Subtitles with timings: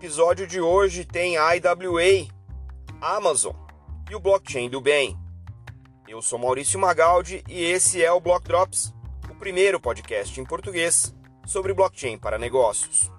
[0.00, 2.26] episódio de hoje tem a IWA,
[3.02, 3.54] Amazon
[4.10, 5.14] e o blockchain do bem.
[6.08, 8.94] Eu sou Maurício Magaldi e esse é o Block Drops,
[9.30, 11.14] o primeiro podcast em português
[11.46, 13.10] sobre blockchain para negócios.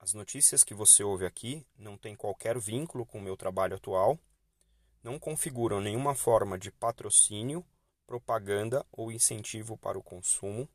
[0.00, 4.18] As notícias que você ouve aqui não têm qualquer vínculo com o meu trabalho atual,
[5.00, 7.64] não configuram nenhuma forma de patrocínio,
[8.04, 10.68] propaganda ou incentivo para o consumo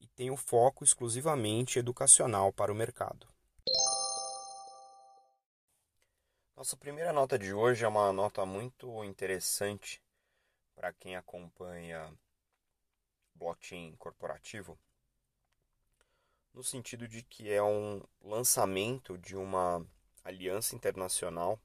[0.00, 3.26] e tem o foco exclusivamente educacional para o mercado.
[6.56, 10.02] Nossa primeira nota de hoje é uma nota muito interessante
[10.74, 12.12] para quem acompanha
[13.34, 14.78] blockchain corporativo,
[16.54, 19.86] no sentido de que é um lançamento de uma
[20.24, 21.60] aliança internacional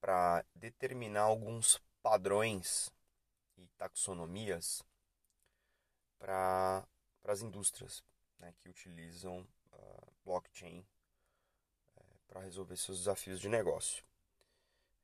[0.00, 2.90] para determinar alguns padrões
[3.58, 4.82] e taxonomias
[7.28, 8.02] para as indústrias
[8.38, 10.80] né, que utilizam uh, blockchain
[11.94, 14.02] uh, para resolver seus desafios de negócio.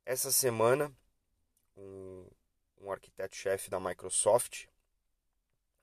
[0.06, 0.90] Essa semana,
[1.76, 2.26] um,
[2.80, 4.68] um arquiteto-chefe da Microsoft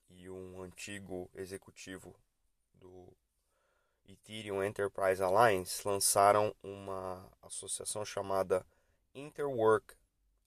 [0.09, 2.19] e um antigo executivo
[2.73, 3.15] do
[4.07, 8.65] Ethereum Enterprise Alliance lançaram uma associação chamada
[9.13, 9.93] Interwork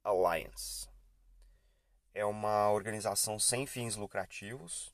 [0.02, 0.92] Alliance
[2.14, 4.93] é uma organização sem fins lucrativos,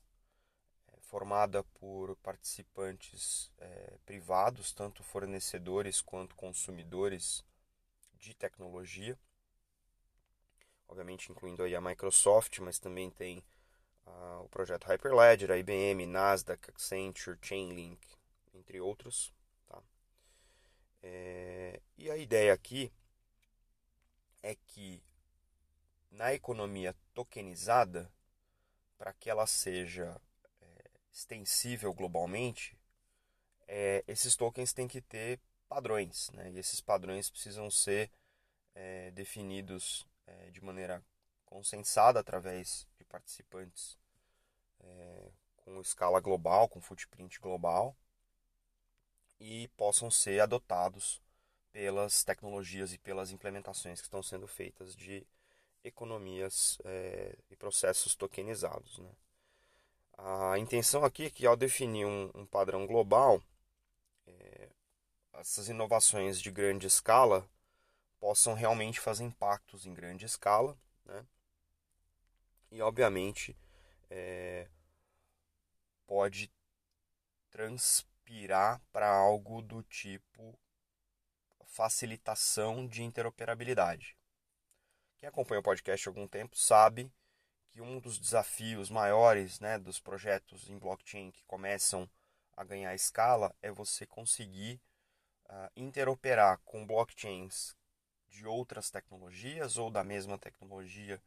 [1.11, 7.43] formada por participantes é, privados, tanto fornecedores quanto consumidores
[8.13, 9.19] de tecnologia,
[10.87, 13.43] obviamente incluindo aí a Microsoft, mas também tem
[14.05, 18.07] uh, o projeto Hyperledger, a IBM, Nasdaq, Accenture, Chainlink,
[18.53, 19.33] entre outros.
[19.67, 19.83] Tá?
[21.03, 22.89] É, e a ideia aqui
[24.41, 25.03] é que
[26.09, 28.09] na economia tokenizada,
[28.97, 30.21] para que ela seja
[31.11, 32.77] extensível globalmente,
[33.67, 36.51] é, esses tokens têm que ter padrões, né?
[36.51, 38.11] e esses padrões precisam ser
[38.75, 41.03] é, definidos é, de maneira
[41.45, 43.97] consensada através de participantes
[44.79, 47.95] é, com escala global, com footprint global,
[49.39, 51.21] e possam ser adotados
[51.71, 55.25] pelas tecnologias e pelas implementações que estão sendo feitas de
[55.83, 58.99] economias é, e processos tokenizados.
[58.99, 59.09] Né?
[60.23, 63.41] A intenção aqui é que, ao definir um, um padrão global,
[64.27, 64.69] é,
[65.33, 67.49] essas inovações de grande escala
[68.19, 71.25] possam realmente fazer impactos em grande escala, né?
[72.71, 73.57] e obviamente
[74.11, 74.67] é,
[76.05, 76.51] pode
[77.49, 80.57] transpirar para algo do tipo
[81.65, 84.15] facilitação de interoperabilidade.
[85.17, 87.11] Quem acompanha o podcast há algum tempo sabe
[87.71, 92.09] que um dos desafios maiores né, dos projetos em blockchain que começam
[92.55, 94.79] a ganhar escala é você conseguir
[95.49, 97.75] uh, interoperar com blockchains
[98.29, 101.21] de outras tecnologias ou da mesma tecnologia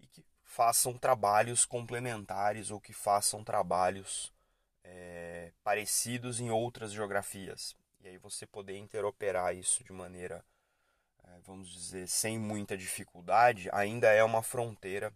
[0.00, 4.32] e que façam trabalhos complementares ou que façam trabalhos
[4.82, 7.76] é, parecidos em outras geografias.
[8.00, 10.44] E aí você poder interoperar isso de maneira
[11.24, 15.12] é, vamos dizer, sem muita dificuldade, ainda é uma fronteira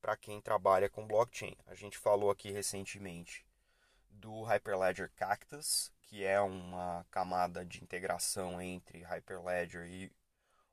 [0.00, 1.56] para quem trabalha com blockchain.
[1.66, 3.46] A gente falou aqui recentemente
[4.10, 10.12] do Hyperledger Cactus, que é uma camada de integração entre Hyperledger e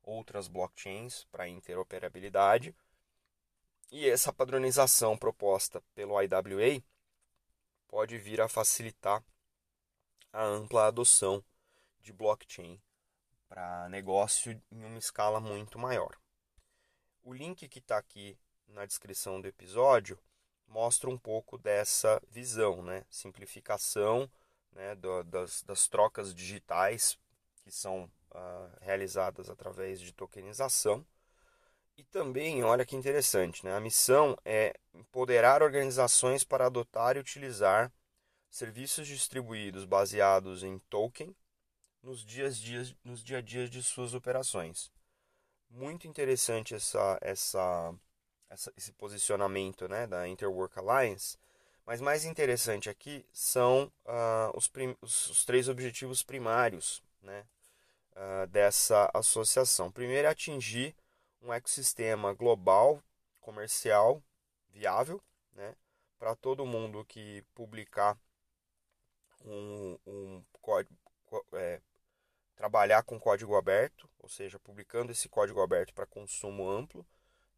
[0.01, 2.75] outras blockchains para interoperabilidade.
[3.91, 6.81] E essa padronização proposta pelo IWA
[7.87, 9.23] pode vir a facilitar
[10.31, 11.43] a ampla adoção
[12.01, 12.81] de blockchain
[13.47, 16.17] para negócio em uma escala muito maior.
[17.23, 20.17] O link que está aqui na descrição do episódio
[20.67, 23.05] mostra um pouco dessa visão, né?
[23.09, 24.29] simplificação
[24.71, 24.95] né?
[24.95, 27.17] Do, das, das trocas digitais
[27.63, 31.05] que são uh, realizadas através de tokenização.
[31.97, 33.73] E também, olha que interessante, né?
[33.73, 37.91] a missão é empoderar organizações para adotar e utilizar
[38.49, 41.35] serviços distribuídos baseados em token
[42.03, 44.91] nos dias dias nos dia a dia de suas operações.
[45.69, 47.93] Muito interessante essa, essa,
[48.55, 51.37] essa esse posicionamento né, da Interwork Alliance,
[51.85, 54.71] mas mais interessante aqui são uh, os,
[55.01, 57.45] os, os, três objetivos primários né,
[58.13, 59.91] uh, dessa associação.
[59.91, 60.95] Primeiro é atingir
[61.41, 63.03] um ecossistema global,
[63.39, 64.23] comercial,
[64.69, 65.21] viável,
[65.53, 65.75] né,
[66.17, 68.17] para todo mundo que publicar
[69.43, 70.95] um, um código,
[71.53, 71.79] é,
[72.55, 77.05] trabalhar com código aberto, ou seja, publicando esse código aberto para consumo amplo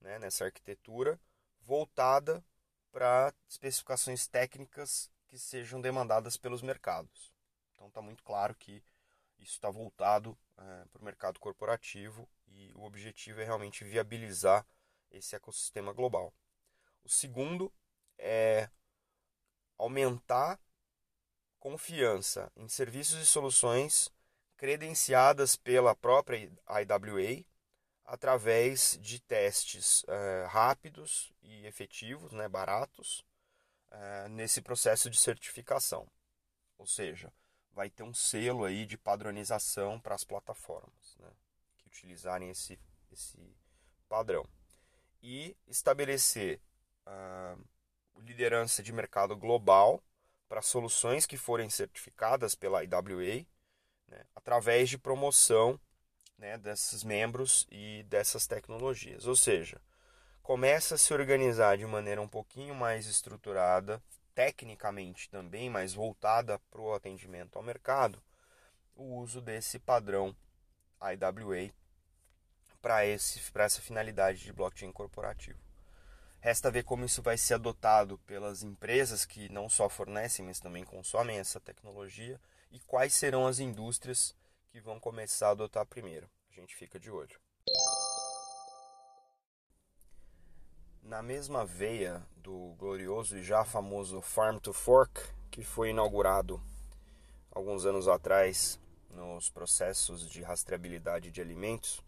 [0.01, 1.19] né, nessa arquitetura,
[1.61, 2.43] voltada
[2.91, 7.33] para especificações técnicas que sejam demandadas pelos mercados.
[7.75, 8.83] Então está muito claro que
[9.39, 14.65] isso está voltado é, para o mercado corporativo e o objetivo é realmente viabilizar
[15.11, 16.33] esse ecossistema global.
[17.03, 17.71] O segundo
[18.17, 18.69] é
[19.77, 20.59] aumentar
[21.59, 24.11] confiança em serviços e soluções
[24.55, 27.45] credenciadas pela própria IWA
[28.07, 33.19] através de testes uh, rápidos e efetivos, né, baratos,
[33.91, 36.07] uh, nesse processo de certificação.
[36.77, 37.31] Ou seja,
[37.73, 41.29] vai ter um selo aí de padronização para as plataformas né,
[41.77, 42.79] que utilizarem esse,
[43.11, 43.37] esse
[44.07, 44.47] padrão.
[45.21, 46.61] E estabelecer
[47.05, 47.61] uh,
[48.21, 50.01] liderança de mercado global
[50.47, 53.45] para soluções que forem certificadas pela IWA,
[54.07, 55.77] né, através de promoção
[56.37, 59.25] né, desses membros e dessas tecnologias.
[59.25, 59.81] Ou seja,
[60.43, 64.01] começa a se organizar de maneira um pouquinho mais estruturada,
[64.35, 68.21] tecnicamente também, mais voltada para o atendimento ao mercado,
[68.95, 70.35] o uso desse padrão
[71.01, 71.71] IWA
[72.81, 75.59] para essa finalidade de blockchain corporativo.
[76.39, 80.83] Resta ver como isso vai ser adotado pelas empresas que não só fornecem, mas também
[80.83, 82.39] consomem essa tecnologia
[82.71, 84.35] e quais serão as indústrias
[84.69, 86.29] que vão começar a adotar primeiro.
[86.49, 87.39] A gente fica de olho.
[91.01, 96.61] Na mesma veia do glorioso e já famoso Farm to Fork, que foi inaugurado
[97.51, 98.79] alguns anos atrás
[99.09, 102.03] nos processos de rastreabilidade de alimentos,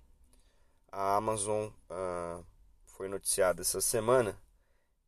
[0.92, 2.46] a Amazon uh,
[2.86, 4.38] foi noticiada essa semana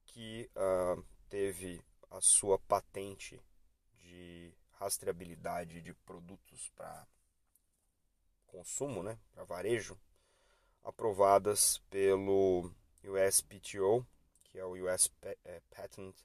[0.05, 3.41] que uh, teve a sua patente
[3.99, 7.05] de rastreabilidade de produtos para
[8.51, 9.97] consumo, né, para varejo,
[10.83, 12.71] aprovadas pelo
[13.03, 14.05] USPTO,
[14.43, 16.15] que é o US eh, Patent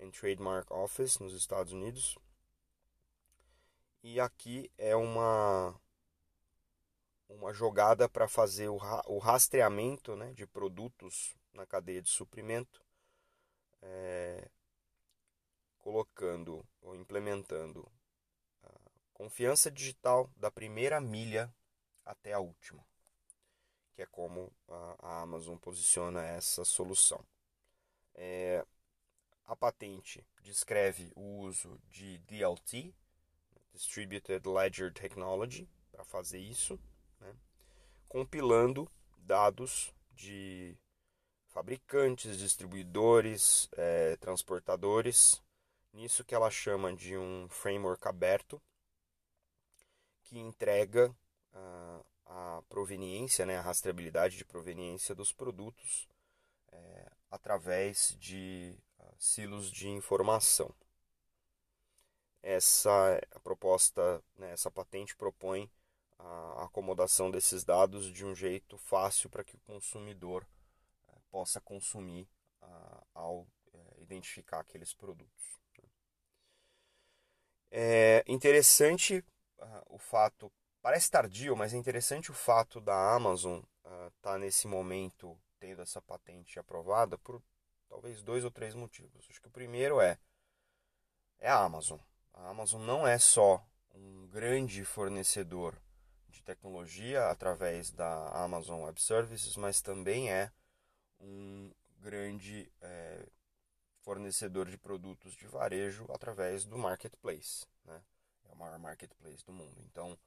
[0.00, 2.18] and Trademark Office nos Estados Unidos.
[4.02, 5.78] E aqui é uma
[7.28, 12.82] uma jogada para fazer o, o rastreamento né, de produtos na cadeia de suprimento,
[13.82, 14.48] é,
[15.78, 17.90] colocando ou implementando
[18.64, 18.72] a
[19.14, 21.52] confiança digital da primeira milha
[22.10, 22.84] até a última,
[23.94, 27.24] que é como a, Amazon posiciona essa solução.
[28.14, 28.64] É,
[29.46, 32.92] a patente descreve o uso de DLT,
[33.72, 36.78] Distributed Ledger Technology, para fazer isso
[38.08, 40.76] compilando dados de
[41.46, 45.40] fabricantes, distribuidores, é, transportadores,
[45.92, 48.60] nisso que ela chama de um framework aberto,
[50.24, 51.14] que entrega
[51.52, 56.08] a, a proveniência, né, a rastreabilidade de proveniência dos produtos
[56.72, 60.72] é, através de uh, silos de informação.
[62.42, 65.70] Essa a proposta, né, essa patente propõe
[66.18, 70.46] a acomodação desses dados de um jeito fácil para que o consumidor
[71.08, 72.28] é, possa consumir
[73.14, 75.58] ao é, identificar aqueles produtos.
[75.78, 75.88] Né.
[77.70, 79.24] É interessante
[79.86, 80.50] o fato,
[80.82, 86.00] parece tardio, mas é interessante o fato da Amazon estar tá nesse momento tendo essa
[86.00, 87.42] patente aprovada por
[87.88, 89.26] talvez dois ou três motivos.
[89.28, 90.18] Acho que o primeiro é
[91.38, 91.98] é a Amazon.
[92.32, 95.76] A Amazon não é só um grande fornecedor
[96.28, 100.52] de tecnologia através da Amazon Web Services, mas também é
[101.18, 103.26] um grande é,
[104.02, 107.66] fornecedor de produtos de varejo através do marketplace.
[107.84, 108.02] Né?
[108.48, 109.82] É o maior marketplace do mundo.
[109.90, 110.18] Então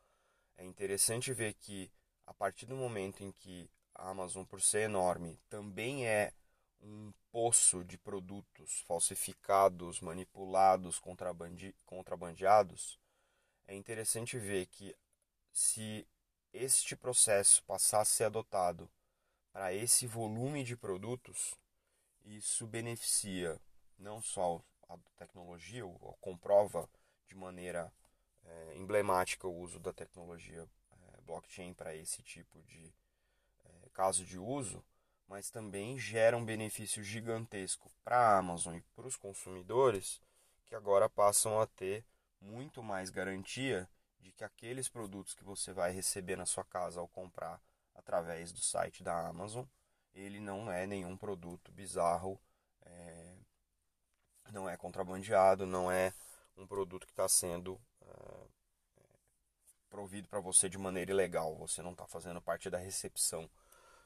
[0.58, 1.92] é interessante ver que
[2.26, 6.34] a partir do momento em que a Amazon, por ser enorme, também é
[6.82, 13.00] um poço de produtos falsificados, manipulados, contrabandi contrabandeados,
[13.66, 14.96] é interessante ver que
[15.52, 16.06] se
[16.52, 18.90] este processo passar a ser adotado
[19.52, 21.56] para esse volume de produtos,
[22.26, 23.60] isso beneficia
[23.98, 26.90] não só a tecnologia, ou comprova
[27.28, 27.92] de maneira
[28.46, 32.94] é, emblemática o uso da tecnologia é, blockchain para esse tipo de
[33.66, 34.84] é, caso de uso,
[35.28, 40.22] mas também gera um benefício gigantesco para a Amazon e para os consumidores
[40.66, 42.06] que agora passam a ter
[42.40, 47.08] muito mais garantia de que aqueles produtos que você vai receber na sua casa ao
[47.08, 47.62] comprar
[47.96, 49.66] através do site da Amazon,
[50.14, 52.40] ele não é nenhum produto bizarro,
[52.86, 53.36] é,
[54.52, 56.14] não é contrabandeado, não é
[56.56, 57.80] um produto que está sendo
[59.94, 61.56] provido para você de maneira ilegal.
[61.58, 63.48] Você não está fazendo parte da recepção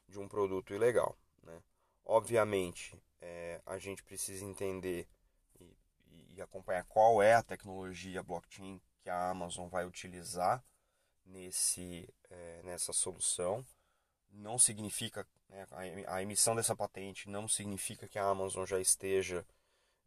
[0.06, 1.18] de um produto ilegal.
[1.42, 1.64] Né?
[2.06, 5.08] Obviamente, é, a gente precisa entender
[5.62, 10.62] e, e, acompanhar qual é a tecnologia blockchain que a Amazon vai utilizar
[11.26, 13.66] nesse, é, nessa solução.
[14.30, 15.66] Não significa, né,
[16.06, 19.46] a emissão dessa patente não significa que a Amazon já esteja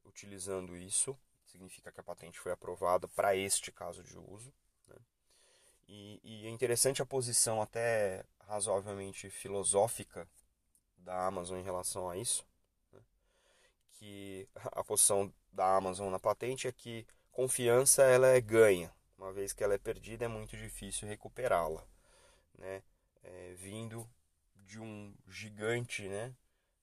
[0.04, 4.52] utilizando isso, significa que a patente foi aprovada para este caso de uso.
[5.92, 10.28] E, e é interessante a posição até razoavelmente filosófica
[10.97, 12.47] da Amazon em relação a isso,
[12.92, 13.00] né?
[13.90, 19.52] que a posição da Amazon na patente é que confiança ela é ganha, uma vez
[19.52, 21.85] que ela é perdida é muito difícil recuperá-la,
[22.56, 22.85] né?
[23.25, 24.09] É, vindo
[24.54, 26.32] de um gigante, né?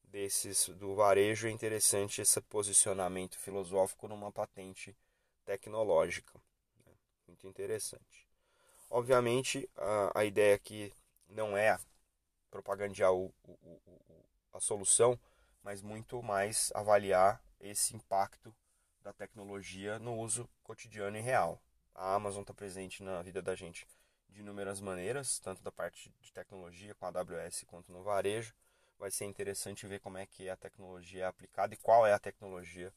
[0.03, 4.93] Desses do varejo é interessante esse posicionamento filosófico numa patente
[5.45, 6.37] tecnológica,
[6.85, 6.93] né?
[7.27, 8.27] muito interessante.
[8.89, 10.93] Obviamente a, a ideia aqui
[11.27, 11.77] não é
[12.49, 13.51] propagandear o, o,
[13.85, 15.19] o, a solução,
[15.61, 18.55] mas muito mais avaliar esse impacto
[19.01, 21.61] da tecnologia no uso cotidiano e real.
[21.93, 23.87] A Amazon está presente na vida da gente
[24.29, 28.53] de inúmeras maneiras, tanto da parte de tecnologia com a AWS quanto no varejo.
[28.99, 32.19] Vai ser interessante ver como é que a tecnologia é aplicada e qual é a
[32.19, 32.93] tecnologia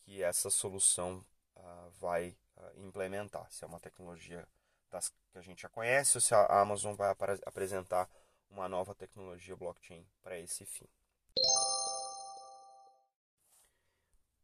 [0.00, 1.24] que essa solução
[1.56, 3.50] uh, vai uh, implementar.
[3.50, 4.46] Se é uma tecnologia
[4.90, 8.10] das que a gente já conhece ou se a Amazon vai ap apresentar
[8.50, 10.88] uma nova tecnologia blockchain para esse fim.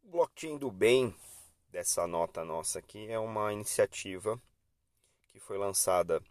[0.02, 1.14] Blockchain do bem
[1.68, 4.40] dessa nota nossa aqui é uma iniciativa
[5.28, 6.22] que foi lançada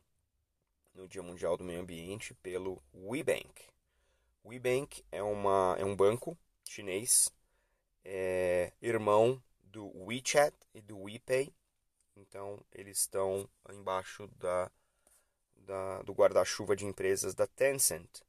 [0.93, 3.67] no Dia Mundial do Meio Ambiente pelo WeBank.
[4.45, 7.29] WeBank é, uma, é um banco chinês,
[8.03, 11.53] é, irmão do WeChat e do WePay,
[12.15, 14.71] então, eles estão embaixo da,
[15.55, 18.21] da do guarda-chuva de empresas da Tencent,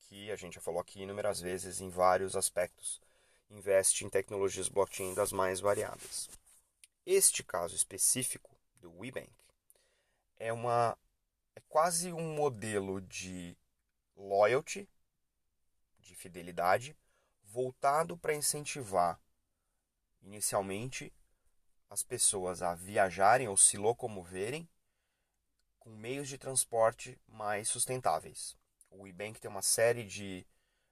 [0.00, 3.00] que a gente já falou aqui inúmeras vezes em vários aspectos,
[3.50, 6.28] investe em tecnologias blockchain das mais variadas.
[7.06, 8.50] Este caso específico
[8.80, 9.30] do WeBank
[10.36, 10.96] é uma
[11.54, 13.56] é quase um modelo de
[14.16, 14.88] loyalty,
[15.98, 16.96] de fidelidade,
[17.42, 19.20] voltado para incentivar
[20.22, 21.12] inicialmente
[21.90, 24.68] as pessoas a viajarem ou se locomoverem
[25.78, 28.56] com meios de transporte mais sustentáveis.
[28.90, 30.46] O eBank tem uma série de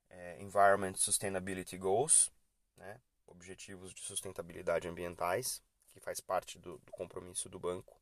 [0.09, 2.31] é, Environment Sustainability Goals,
[2.77, 5.63] né, objetivos de sustentabilidade ambientais,
[5.93, 8.01] que faz parte do, do compromisso do banco.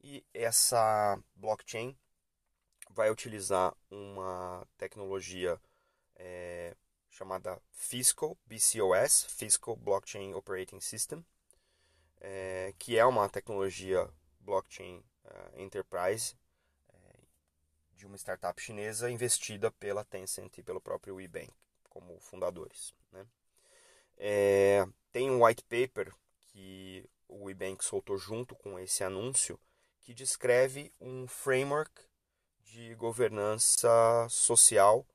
[0.00, 1.96] E essa blockchain
[2.90, 5.60] vai utilizar uma tecnologia
[6.14, 6.76] é,
[7.10, 11.24] chamada Fiscal, BCOS, Fiscal Blockchain Operating System,
[12.20, 14.08] é, que é uma tecnologia
[14.40, 16.36] blockchain uh, enterprise
[16.88, 17.18] é,
[17.94, 21.52] de uma startup chinesa investida pela Tencent e pelo próprio WeBank
[21.88, 22.94] como fundadores.
[23.12, 23.26] Né?
[24.16, 26.14] É, tem um white paper
[26.48, 29.58] que o WeBank soltou junto com esse anúncio
[30.00, 31.92] que descreve um framework
[32.60, 35.06] de governança social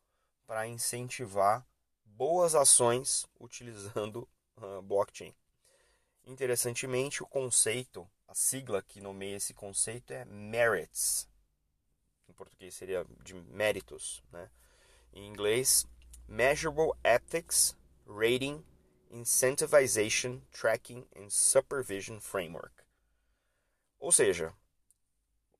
[0.46, 1.66] para incentivar
[2.04, 4.28] boas ações utilizando
[4.58, 5.34] uh, blockchain.
[6.24, 11.28] Interessantemente, o conceito, a sigla que nomeia esse conceito é merits.
[12.28, 14.50] Em português seria de méritos, né?
[15.14, 15.86] Em inglês,
[16.28, 17.76] Measurable Ethics
[18.08, 18.64] Rating
[19.10, 22.74] Incentivization Tracking and Supervision Framework.
[24.00, 24.54] Ou seja,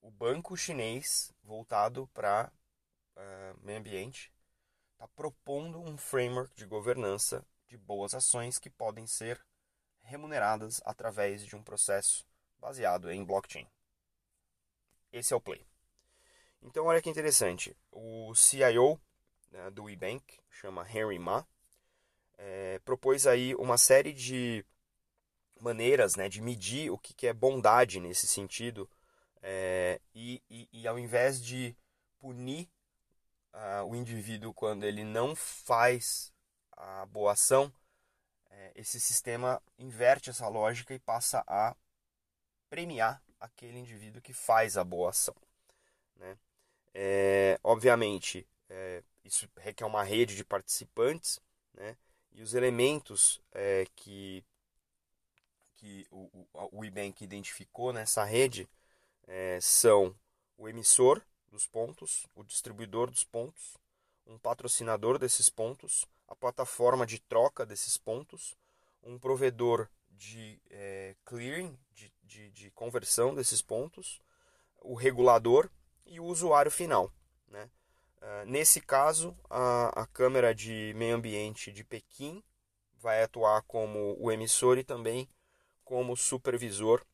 [0.02, 2.52] o banco chinês voltado para
[3.16, 4.32] uh, meio ambiente
[4.94, 9.44] está propondo um framework de governança de boas ações que podem ser
[10.04, 12.26] remuneradas através de um processo
[12.60, 13.68] baseado em blockchain.
[15.12, 15.66] Esse é o play.
[16.62, 17.76] Então, olha que interessante.
[17.92, 19.00] O CIO
[19.52, 21.46] né, do eBank, chama Henry Ma,
[22.38, 24.66] é, propôs aí uma série de
[25.60, 28.90] maneiras né, de medir o que, é bondade nesse sentido.
[29.42, 31.76] É, e, e, e, ao invés de
[32.20, 32.70] punir
[33.54, 36.32] uh, o indivíduo quando ele não faz
[36.72, 37.74] a boa ação,
[38.52, 41.76] é, esse sistema inverte essa lógica e passa a
[42.70, 45.36] premiar aquele indivíduo que faz a boa ação.
[46.16, 46.38] Né?
[46.94, 51.40] É, obviamente, é, isso requer uma rede de participantes,
[51.74, 51.98] né?
[52.32, 54.44] e os elementos é, que,
[55.76, 58.70] que o, o, o IBank identificou nessa rede
[59.28, 60.16] é, são
[60.58, 63.78] o emissor dos pontos, o distribuidor dos pontos,
[64.26, 68.56] um patrocinador desses pontos, a plataforma de troca desses pontos,
[69.04, 74.22] um provedor de é, clearing, de, de, de, conversão desses pontos,
[74.82, 75.70] o regulador
[76.06, 77.12] e o usuário final.
[77.50, 77.70] Né?
[78.22, 82.42] Uh, nesse caso, a, a Câmara de Meio Ambiente de Pequim
[82.96, 85.28] vai atuar como o emissor e também
[85.84, 87.06] como supervisor,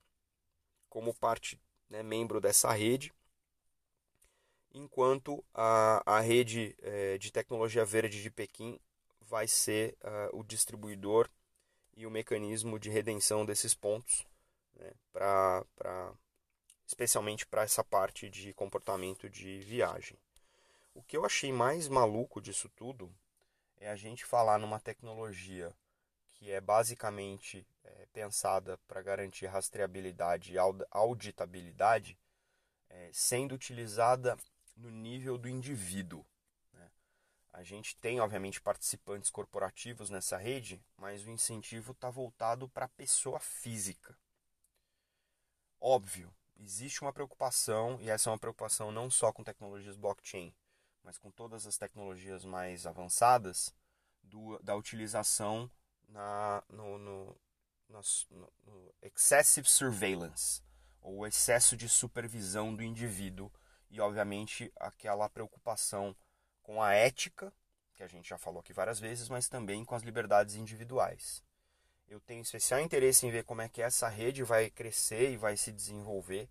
[0.90, 1.60] como parte,
[1.90, 3.12] né, membro dessa rede,
[4.72, 8.80] enquanto a, a rede eh, de tecnologia verde de Pequim
[9.28, 11.30] vai ser uh, o distribuidor
[11.96, 14.26] e o mecanismo de redenção desses pontos,
[14.76, 16.14] né, pra, pra,
[16.86, 20.18] especialmente para essa parte de comportamento de viagem.
[20.94, 23.14] O que eu achei mais maluco disso tudo
[23.78, 25.74] é a gente falar numa tecnologia
[26.32, 30.58] que é basicamente é, pensada para garantir rastreabilidade e
[30.92, 32.18] auditabilidade,
[32.90, 34.38] é, sendo utilizada
[34.76, 36.24] no nível do indivíduo.
[37.58, 42.90] A gente tem, obviamente, participantes corporativos nessa rede, mas o incentivo está voltado para a
[42.90, 44.16] pessoa física.
[45.82, 50.54] Óbvio, existe uma preocupação, e essa é uma preocupação não só com tecnologias blockchain,
[51.02, 53.74] mas com todas as tecnologias mais avançadas,
[54.22, 55.68] do, da utilização
[56.08, 57.36] na, no, no,
[57.90, 60.62] no excessive surveillance,
[61.02, 63.52] ou excesso de supervisão do indivíduo,
[63.90, 66.16] e obviamente aquela preocupação
[66.68, 67.52] com a ética,
[67.94, 71.42] que a gente já falou aqui várias vezes, mas também com as liberdades individuais.
[72.10, 75.56] Eu tenho especial interesse em ver como é que essa rede vai crescer e vai
[75.56, 76.50] se desenvolver,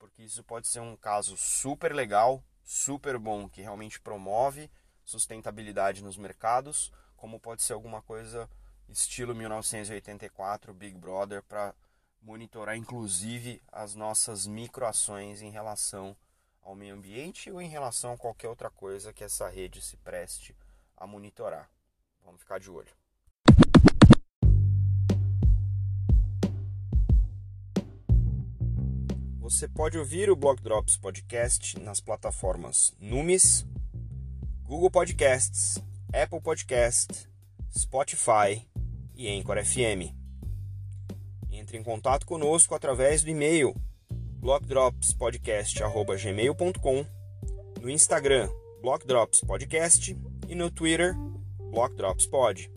[0.00, 4.68] porque isso pode ser um caso super legal, super bom, que realmente promove
[5.04, 8.50] sustentabilidade nos mercados, como pode ser alguma coisa
[8.88, 11.72] estilo 1984, Big Brother, para
[12.20, 16.16] monitorar inclusive as nossas microações em relação
[16.62, 20.56] ao meio ambiente ou em relação a qualquer outra coisa que essa rede se preste
[20.96, 21.68] a monitorar.
[22.24, 22.94] Vamos ficar de olho.
[29.40, 33.66] Você pode ouvir o Block Drops Podcast nas plataformas Numis,
[34.62, 35.78] Google Podcasts,
[36.14, 37.28] Apple Podcast,
[37.76, 38.66] Spotify
[39.14, 40.14] e Anchor FM.
[41.50, 43.74] Entre em contato conosco através do e-mail
[44.42, 47.06] blockdropspodcast.gmail.com,
[47.80, 48.48] no Instagram
[48.82, 50.16] Blockdrops Podcast
[50.48, 51.14] e no Twitter
[51.70, 52.68] Blockdropspod.